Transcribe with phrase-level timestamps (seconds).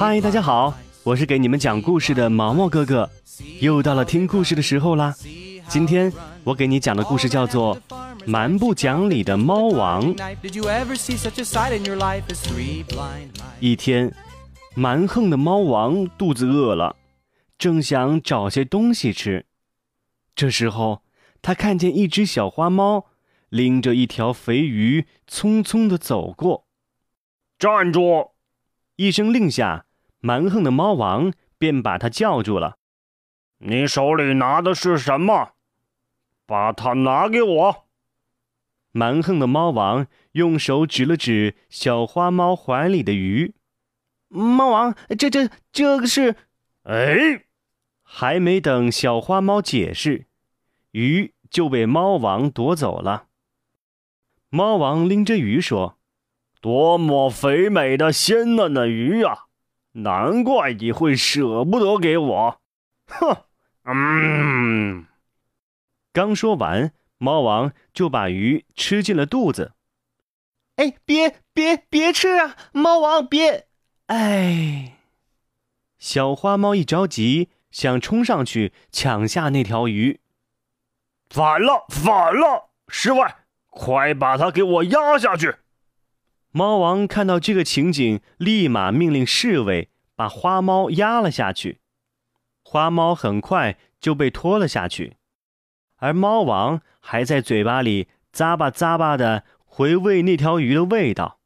[0.00, 0.72] 嗨，大家好，
[1.02, 3.10] 我是给你们讲故事的毛毛哥哥，
[3.60, 5.14] 又到了听故事的时候啦。
[5.68, 6.10] 今天
[6.42, 7.78] 我给你讲的故事叫做
[8.26, 10.16] 《蛮不讲理的猫王》。
[13.60, 14.14] 一天，
[14.74, 16.96] 蛮横的猫王肚子饿了，
[17.58, 19.44] 正想找些东西吃。
[20.34, 21.02] 这时候，
[21.42, 23.04] 他看见一只小花猫
[23.50, 26.64] 拎着一条肥鱼，匆匆的走过。
[27.58, 28.30] 站住！
[28.96, 29.84] 一声令下。
[30.20, 32.76] 蛮横的猫王便把他叫住了
[33.58, 35.52] ：“你手里拿的是什么？
[36.46, 37.86] 把它拿给我。”
[38.92, 43.54] 蛮横的猫王用手指了指小花猫怀里的鱼
[44.28, 46.36] ：“猫王，这这这个是……
[46.82, 47.44] 哎！”
[48.02, 50.26] 还没等小花猫解释，
[50.90, 53.28] 鱼就被猫王夺走了。
[54.48, 55.98] 猫王拎着鱼说
[56.60, 59.44] ：“多么肥美的鲜嫩的鱼啊！”
[59.92, 62.60] 难怪你会舍不得给我，
[63.06, 63.44] 哼！
[63.84, 65.06] 嗯，
[66.12, 69.72] 刚说完，猫王就把鱼吃进了肚子。
[70.76, 72.56] 哎，别别别吃啊！
[72.72, 73.66] 猫王别！
[74.06, 74.96] 哎，
[75.98, 80.20] 小花猫一着急，想冲上去抢下那条鱼。
[81.28, 82.70] 反了，反了！
[82.88, 83.22] 侍卫，
[83.68, 85.56] 快把它给我压下去！
[86.52, 91.80] 猫王看到这个情景，立马命令侍卫把花猫压了下去。
[92.62, 95.16] 花猫很快就被拖了下去，
[95.96, 101.38] 而猫王还在嘴巴里咂巴咂巴的回味那条鱼的味道。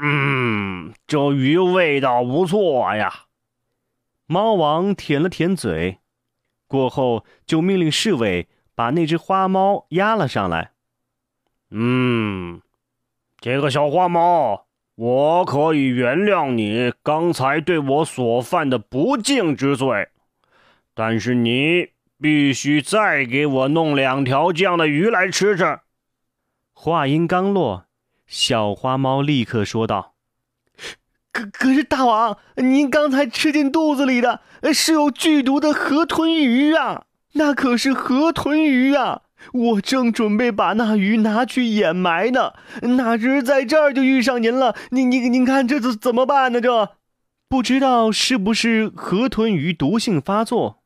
[0.00, 3.26] 嗯，这鱼味道不错呀。
[4.26, 6.00] 猫王舔了舔嘴，
[6.66, 10.72] 过后就命令侍卫把那只花猫押了上来。
[11.70, 12.60] 嗯。
[13.42, 20.10] 这个小花猫，我可以原谅你刚才对我所犯的不敬之罪，
[20.94, 21.88] 但是你
[22.20, 25.80] 必须再给我弄两条这样的鱼来吃吃。
[26.72, 27.86] 话音刚落，
[28.28, 30.14] 小花猫立刻说道
[31.32, 34.40] ：“可可是大王，您刚才吃进肚子里的
[34.72, 39.22] 是有剧毒的河豚鱼啊，那可是河豚鱼啊！”
[39.52, 42.54] 我正准备把那鱼拿去掩埋呢，
[42.96, 44.74] 哪知在这儿就遇上您了。
[44.90, 46.60] 您您您看这怎怎么办呢？
[46.60, 46.90] 这
[47.48, 50.82] 不知道是不是河豚鱼毒性发作？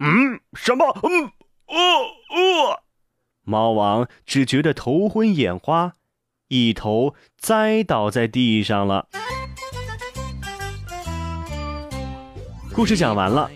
[0.00, 0.98] 嗯，什么？
[1.02, 1.30] 嗯，
[1.66, 1.76] 呃
[2.36, 2.82] 呃，
[3.44, 5.94] 猫王只觉得头昏眼花，
[6.48, 9.06] 一头栽倒在地上了。
[12.72, 13.50] 故事讲完了，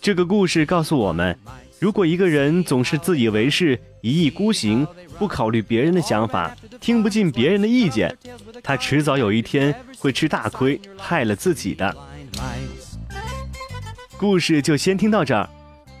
[0.00, 1.38] 这个故事告诉我们。
[1.80, 4.86] 如果一个人总是自以为是、一意孤行，
[5.18, 8.14] 不考虑别人的想法，听不进别人的意见，
[8.62, 11.96] 他迟早有一天会吃大亏，害了自己的。
[14.18, 15.48] 故事就先听到这儿，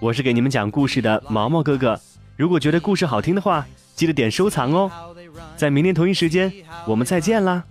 [0.00, 1.98] 我是给你们讲故事的毛毛哥哥。
[2.36, 4.90] 如果觉得故事好听的话，记得点收藏哦。
[5.56, 6.52] 在明天同一时间，
[6.86, 7.62] 我们再见啦。